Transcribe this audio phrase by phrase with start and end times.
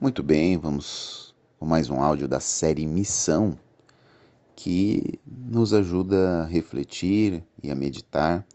[0.00, 3.58] Muito bem, vamos com mais um áudio da série Missão,
[4.54, 8.46] que nos ajuda a refletir e a meditar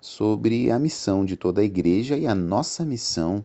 [0.00, 3.44] sobre a missão de toda a igreja e a nossa missão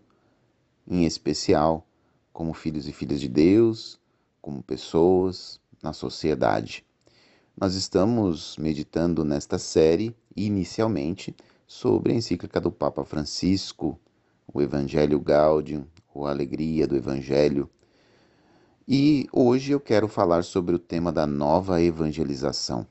[0.87, 1.87] em especial,
[2.31, 3.99] como filhos e filhas de Deus,
[4.39, 6.85] como pessoas na sociedade.
[7.59, 11.35] Nós estamos meditando nesta série, inicialmente,
[11.65, 13.99] sobre a encíclica do Papa Francisco,
[14.53, 15.83] o Evangelho Gaudium,
[16.25, 17.69] a alegria do Evangelho.
[18.87, 22.87] E hoje eu quero falar sobre o tema da nova evangelização.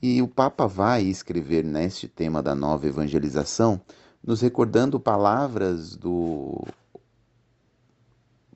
[0.00, 3.80] E o Papa vai escrever neste tema da nova evangelização,
[4.22, 6.64] nos recordando palavras do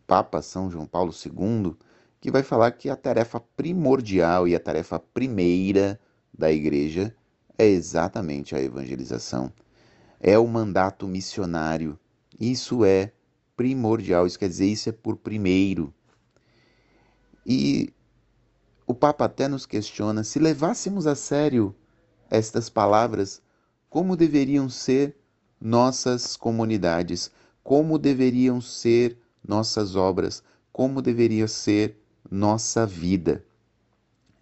[0.06, 1.75] Papa São João Paulo II,
[2.20, 5.98] que vai falar que a tarefa primordial e a tarefa primeira
[6.33, 7.15] da igreja
[7.59, 9.53] é exatamente a evangelização.
[10.20, 11.98] É o mandato missionário.
[12.39, 13.12] Isso é
[13.57, 15.93] primordial, isso quer dizer, isso é por primeiro.
[17.47, 17.92] E
[18.87, 21.75] o Papa até nos questiona se levássemos a sério
[22.31, 23.43] estas palavras,
[23.89, 25.17] como deveriam ser
[25.61, 27.31] nossas comunidades,
[27.62, 31.97] como deveriam ser nossas obras, como deveria ser
[32.31, 33.45] nossa vida,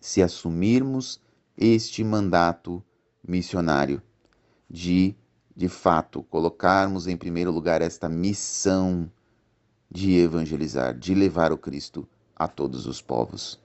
[0.00, 1.20] se assumirmos
[1.56, 2.82] este mandato
[3.26, 4.02] missionário
[4.68, 5.14] de
[5.54, 9.10] de fato, colocarmos em primeiro lugar esta missão
[9.90, 13.60] de evangelizar, de levar o Cristo a todos os povos.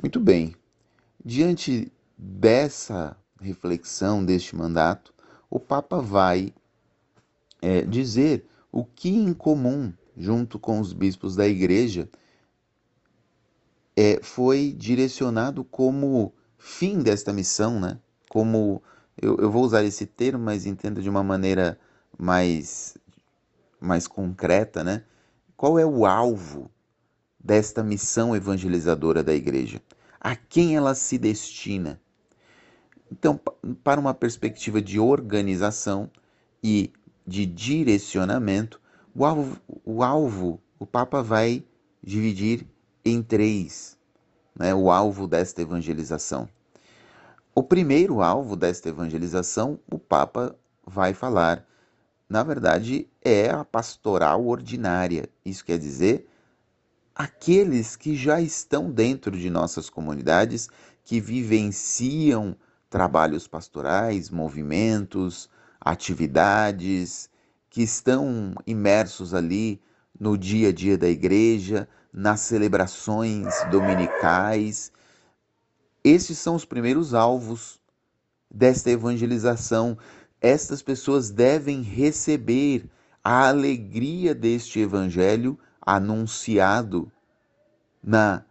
[0.00, 0.56] Muito bem,
[1.22, 5.12] diante dessa reflexão, deste mandato,
[5.50, 6.54] o Papa vai
[7.60, 12.08] é, dizer o que em comum, junto com os bispos da Igreja,
[13.94, 17.98] é, foi direcionado como fim desta missão, né?
[18.28, 18.82] como
[19.20, 21.78] eu, eu vou usar esse termo, mas entenda de uma maneira
[22.18, 22.96] mais,
[23.80, 25.04] mais concreta, né?
[25.56, 26.70] Qual é o alvo
[27.38, 29.80] desta missão evangelizadora da igreja?
[30.20, 32.00] A quem ela se destina?
[33.10, 33.38] Então,
[33.84, 36.10] para uma perspectiva de organização
[36.62, 36.90] e
[37.26, 38.80] de direcionamento,
[39.14, 41.62] o alvo, o, alvo, o Papa vai
[42.02, 42.66] dividir
[43.04, 43.98] em três,
[44.56, 46.48] né, o alvo desta evangelização.
[47.54, 51.66] O primeiro alvo desta evangelização, o Papa vai falar,
[52.26, 55.28] na verdade, é a pastoral ordinária.
[55.44, 56.26] Isso quer dizer
[57.14, 60.70] aqueles que já estão dentro de nossas comunidades,
[61.04, 62.56] que vivenciam
[62.88, 67.28] trabalhos pastorais, movimentos, atividades,
[67.68, 69.78] que estão imersos ali
[70.18, 74.90] no dia a dia da igreja, nas celebrações dominicais
[76.04, 77.80] estes são os primeiros alvos
[78.50, 79.96] desta evangelização.
[80.40, 82.88] Estas pessoas devem receber
[83.22, 87.10] a alegria deste evangelho anunciado
[88.02, 88.44] na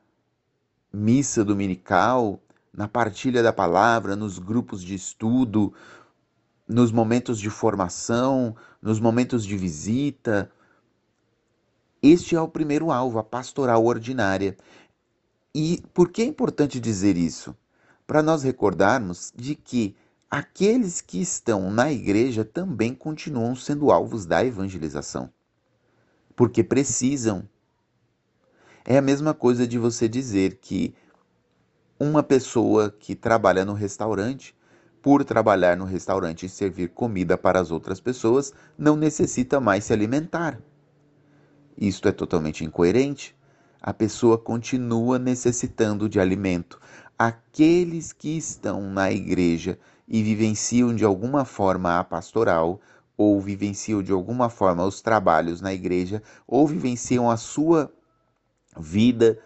[0.92, 2.40] missa dominical,
[2.74, 5.74] na partilha da palavra, nos grupos de estudo,
[6.68, 10.50] nos momentos de formação, nos momentos de visita.
[12.02, 14.56] Este é o primeiro alvo, a pastoral ordinária.
[15.54, 17.56] E por que é importante dizer isso?
[18.08, 19.96] Para nós recordarmos de que
[20.30, 25.30] aqueles que estão na igreja também continuam sendo alvos da evangelização.
[26.36, 27.48] Porque precisam.
[28.86, 30.96] É a mesma coisa de você dizer que
[32.00, 34.56] uma pessoa que trabalha no restaurante,
[35.02, 39.94] por trabalhar no restaurante e servir comida para as outras pessoas, não necessita mais se
[39.94, 40.60] alimentar.
[41.78, 43.36] Isto é totalmente incoerente
[43.82, 46.80] a pessoa continua necessitando de alimento.
[47.18, 52.80] Aqueles que estão na igreja e vivenciam de alguma forma a pastoral,
[53.18, 57.92] ou vivenciam de alguma forma os trabalhos na igreja, ou vivenciam a sua
[58.78, 59.40] vida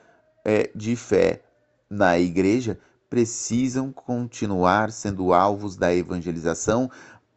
[0.43, 1.43] é, de fé
[1.89, 2.79] na igreja,
[3.09, 6.89] precisam continuar sendo alvos da evangelização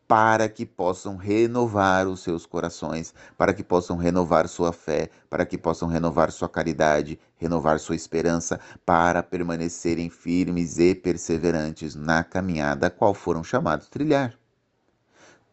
[0.09, 5.59] para que possam renovar os seus corações, para que possam renovar sua fé, para que
[5.59, 12.91] possam renovar sua caridade, renovar sua esperança, para permanecerem firmes e perseverantes na caminhada a
[12.91, 14.35] qual foram chamados trilhar.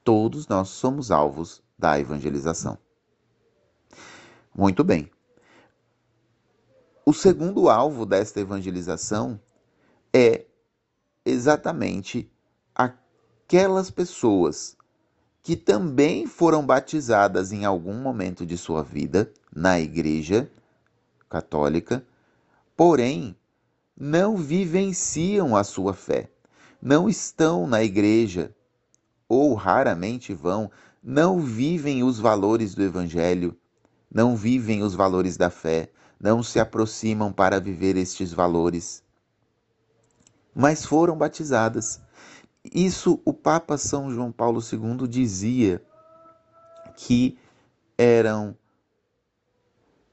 [0.06, 2.78] Todos nós somos alvos da evangelização.
[4.56, 5.12] Muito bem.
[7.06, 9.38] O segundo alvo desta evangelização
[10.14, 10.46] é
[11.26, 12.32] exatamente
[13.46, 14.76] aquelas pessoas
[15.44, 20.50] que também foram batizadas em algum momento de sua vida na Igreja
[21.30, 22.04] Católica,
[22.76, 23.36] porém
[23.96, 26.28] não vivenciam a sua fé,
[26.82, 28.54] não estão na igreja
[29.30, 30.72] ou raramente vão,
[31.02, 33.56] não vivem os valores do Evangelho,
[34.12, 39.04] não vivem os valores da fé, não se aproximam para viver estes valores,
[40.54, 42.02] mas foram batizadas.
[42.74, 45.82] Isso o Papa São João Paulo II dizia
[46.96, 47.38] que
[47.98, 48.56] eram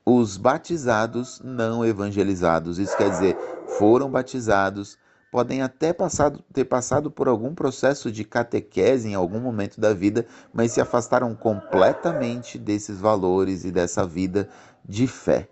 [0.05, 2.79] os batizados não evangelizados.
[2.79, 3.37] Isso quer dizer,
[3.79, 4.99] foram batizados,
[5.31, 10.27] podem até passado, ter passado por algum processo de catequese em algum momento da vida,
[10.53, 14.49] mas se afastaram completamente desses valores e dessa vida
[14.85, 15.49] de fé.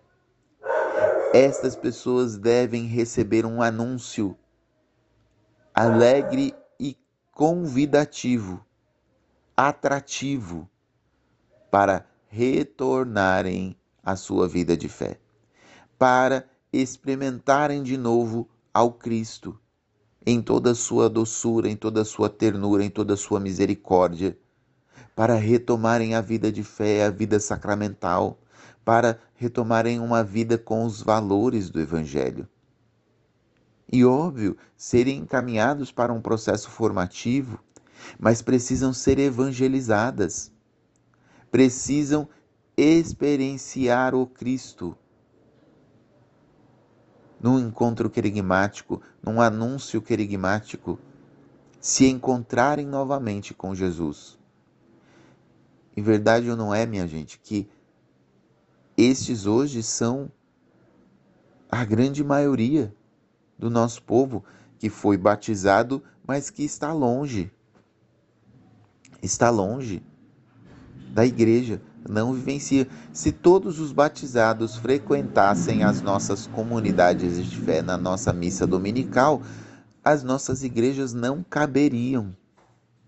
[1.32, 4.36] Estas pessoas devem receber um anúncio
[5.72, 6.52] alegre
[7.40, 8.62] convidativo,
[9.56, 10.68] atrativo,
[11.70, 15.18] para retornarem à sua vida de fé,
[15.98, 19.58] para experimentarem de novo ao Cristo
[20.26, 24.36] em toda a sua doçura, em toda a sua ternura, em toda a sua misericórdia,
[25.16, 28.38] para retomarem a vida de fé, a vida sacramental,
[28.84, 32.46] para retomarem uma vida com os valores do Evangelho.
[33.92, 37.58] E óbvio, serem encaminhados para um processo formativo,
[38.18, 40.52] mas precisam ser evangelizadas,
[41.50, 42.28] precisam
[42.76, 44.96] experienciar o Cristo,
[47.40, 50.96] num encontro querigmático, num anúncio querigmático,
[51.80, 54.38] se encontrarem novamente com Jesus.
[55.96, 57.68] Em verdade ou não é, minha gente, que
[58.96, 60.30] estes hoje são
[61.68, 62.94] a grande maioria
[63.60, 64.42] do nosso povo
[64.78, 67.52] que foi batizado, mas que está longe.
[69.22, 70.02] Está longe
[71.12, 72.88] da igreja, não vivencia.
[73.12, 79.42] Se todos os batizados frequentassem as nossas comunidades de fé na nossa missa dominical,
[80.02, 82.34] as nossas igrejas não caberiam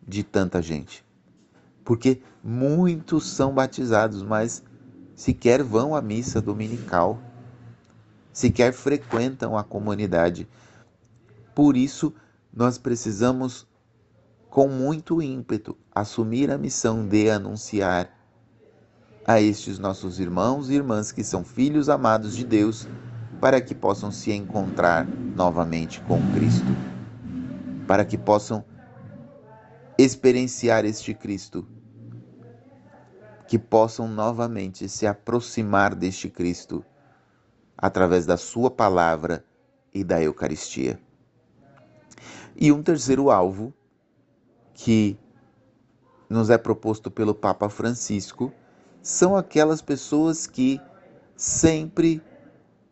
[0.07, 1.03] de tanta gente.
[1.83, 4.63] Porque muitos são batizados, mas
[5.15, 7.19] sequer vão à missa dominical,
[8.33, 10.49] sequer frequentam a comunidade.
[11.55, 12.15] Por isso,
[12.53, 13.67] nós precisamos,
[14.49, 18.11] com muito ímpeto, assumir a missão de anunciar
[19.25, 22.89] a estes nossos irmãos e irmãs que são filhos amados de Deus,
[23.41, 26.67] para que possam se encontrar novamente com Cristo,
[27.87, 28.65] para que possam
[29.99, 31.67] experienciar este Cristo,
[33.47, 36.85] que possam novamente se aproximar deste Cristo
[37.83, 39.45] através da Sua palavra
[39.93, 40.99] e da Eucaristia.
[42.57, 43.75] E um terceiro alvo
[44.73, 45.19] que
[46.31, 48.53] nos é proposto pelo Papa Francisco
[49.03, 50.81] são aquelas pessoas que
[51.37, 52.23] sempre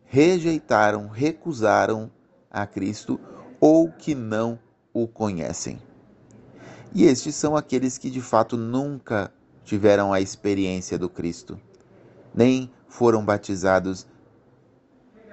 [0.03, 2.11] rejeitaram, recusaram
[2.49, 3.17] a Cristo
[3.61, 4.59] ou que não
[4.93, 5.81] o conhecem.
[6.93, 9.33] E estes são aqueles que de fato nunca
[9.63, 11.57] tiveram a experiência do Cristo,
[12.35, 14.05] nem foram batizados.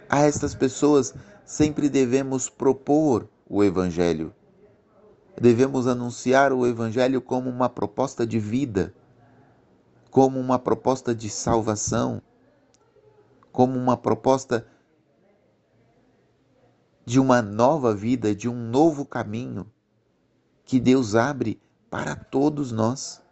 [0.08, 1.14] A estas pessoas
[1.44, 4.34] sempre devemos propor o Evangelho.
[5.40, 8.94] Devemos anunciar o Evangelho como uma proposta de vida
[10.10, 12.22] como uma proposta de salvação,
[13.52, 14.66] como uma proposta
[17.04, 19.70] de uma nova vida, de um novo caminho
[20.64, 21.60] que Deus abre
[21.90, 23.22] para todos nós.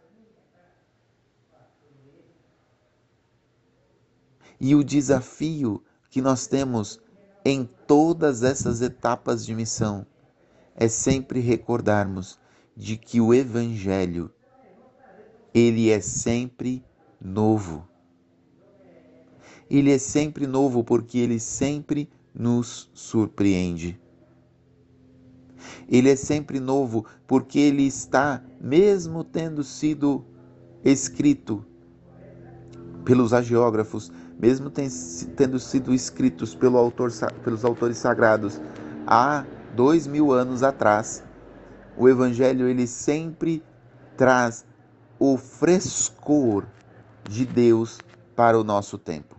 [4.59, 6.99] E o desafio que nós temos
[7.43, 10.05] em todas essas etapas de missão
[10.75, 12.39] é sempre recordarmos
[12.75, 14.31] de que o Evangelho
[15.53, 16.83] ele é sempre
[17.19, 17.87] novo.
[19.69, 23.99] Ele é sempre novo porque ele sempre nos surpreende.
[25.89, 30.23] Ele é sempre novo porque ele está, mesmo tendo sido
[30.83, 31.65] escrito
[33.03, 37.11] pelos agiógrafos, mesmo tendo sido escritos pelo autor,
[37.43, 38.61] pelos autores sagrados
[39.05, 41.23] há dois mil anos atrás,
[41.97, 43.63] o Evangelho ele sempre
[44.15, 44.65] traz
[45.19, 46.65] o frescor
[47.27, 47.97] de Deus
[48.35, 49.35] para o nosso tempo.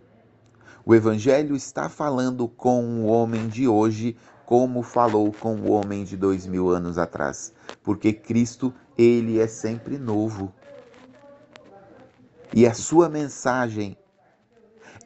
[0.85, 6.17] O Evangelho está falando com o homem de hoje como falou com o homem de
[6.17, 7.53] dois mil anos atrás,
[7.83, 10.51] porque Cristo, ele é sempre novo.
[12.55, 13.95] E a sua mensagem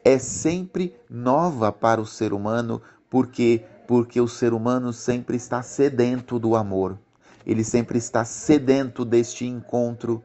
[0.03, 6.39] é sempre nova para o ser humano, porque porque o ser humano sempre está sedento
[6.39, 6.97] do amor.
[7.45, 10.23] Ele sempre está sedento deste encontro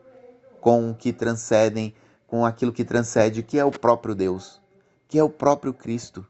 [0.61, 1.93] com o que transcendem,
[2.27, 4.61] com aquilo que transcende, que é o próprio Deus,
[5.09, 6.25] que é o próprio Cristo.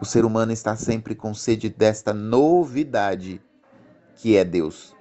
[0.00, 3.42] O ser humano está sempre com sede desta novidade
[4.14, 4.94] que é Deus.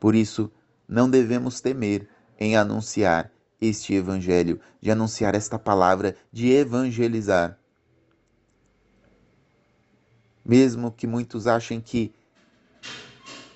[0.00, 0.50] Por isso,
[0.88, 2.08] não devemos temer
[2.38, 7.58] em anunciar este evangelho, de anunciar esta palavra, de evangelizar.
[10.44, 12.14] Mesmo que muitos achem que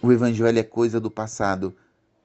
[0.03, 1.77] o evangelho é coisa do passado,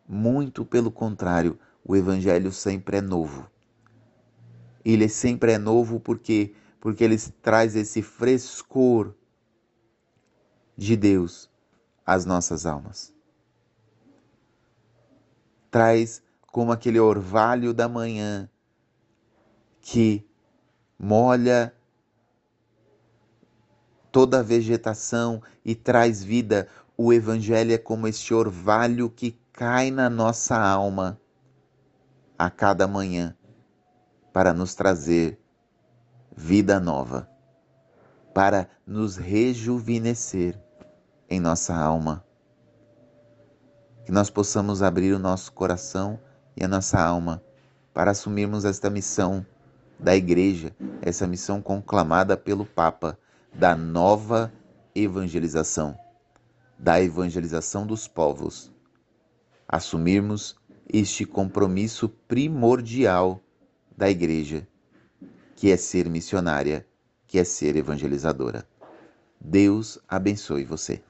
[0.07, 3.49] muito pelo contrário, o evangelho sempre é novo.
[4.83, 6.53] Ele sempre é novo porque
[6.85, 9.15] porque ele traz esse frescor
[10.77, 11.49] de Deus
[12.05, 13.11] às nossas almas.
[15.71, 16.21] Traz
[16.55, 18.49] como aquele orvalho da manhã
[19.81, 20.25] que
[20.97, 21.75] molha
[24.09, 26.69] toda a vegetação e traz vida.
[26.97, 31.19] O Evangelho é como este orvalho que cai na nossa alma
[32.39, 33.35] a cada manhã
[34.31, 35.37] para nos trazer
[36.37, 37.29] vida nova,
[38.33, 40.57] para nos rejuvenescer
[41.29, 42.25] em nossa alma.
[44.05, 46.17] Que nós possamos abrir o nosso coração
[46.55, 47.43] e a nossa alma
[47.93, 49.45] para assumirmos esta missão
[49.99, 53.17] da Igreja, essa missão conclamada pelo Papa
[53.53, 54.51] da nova
[54.93, 55.97] evangelização,
[56.77, 58.71] da evangelização dos povos.
[59.67, 60.55] Assumirmos
[60.91, 63.41] este compromisso primordial
[63.97, 64.67] da Igreja,
[65.55, 66.85] que é ser missionária,
[67.25, 68.67] que é ser evangelizadora.
[69.39, 71.01] Deus abençoe você.